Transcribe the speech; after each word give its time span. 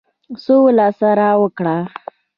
سوله 0.43 0.87
سره 0.99 1.27
وکړه. 1.41 1.77